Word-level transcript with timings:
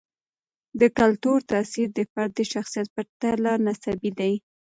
د 0.79 0.81
کلتور 0.99 1.39
تاثیر 1.51 1.87
د 1.97 1.99
فرد 2.11 2.31
د 2.35 2.41
شخصیت 2.53 2.87
په 2.91 2.93
پرتله 3.19 3.51
نسبي 3.65 4.11
دی. 4.19 4.33